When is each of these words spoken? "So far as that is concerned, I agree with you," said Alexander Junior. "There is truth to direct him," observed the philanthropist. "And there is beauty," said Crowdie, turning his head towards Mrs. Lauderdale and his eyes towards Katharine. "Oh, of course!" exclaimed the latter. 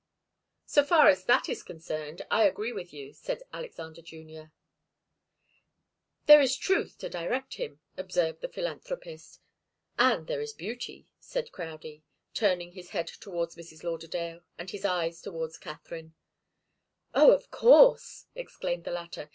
"So 0.65 0.83
far 0.83 1.09
as 1.09 1.25
that 1.25 1.47
is 1.47 1.61
concerned, 1.61 2.23
I 2.31 2.45
agree 2.45 2.73
with 2.73 2.91
you," 2.91 3.13
said 3.13 3.43
Alexander 3.53 4.01
Junior. 4.01 4.51
"There 6.25 6.41
is 6.41 6.57
truth 6.57 6.97
to 6.97 7.07
direct 7.07 7.57
him," 7.57 7.81
observed 7.97 8.41
the 8.41 8.47
philanthropist. 8.49 9.39
"And 9.99 10.25
there 10.25 10.41
is 10.41 10.53
beauty," 10.53 11.07
said 11.19 11.51
Crowdie, 11.51 12.01
turning 12.33 12.71
his 12.71 12.89
head 12.89 13.09
towards 13.09 13.55
Mrs. 13.55 13.83
Lauderdale 13.83 14.41
and 14.57 14.71
his 14.71 14.85
eyes 14.85 15.21
towards 15.21 15.59
Katharine. 15.59 16.15
"Oh, 17.13 17.29
of 17.29 17.51
course!" 17.51 18.25
exclaimed 18.33 18.85
the 18.85 18.89
latter. 18.91 19.29